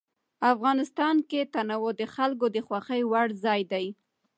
افغانستان 0.53 1.15
کې 1.29 1.41
تنوع 1.53 1.91
د 1.99 2.01
خلکو 2.15 2.45
د 2.55 2.57
خوښې 2.67 3.01
وړ 3.11 3.27
ځای 3.43 3.61
دی. 3.71 3.85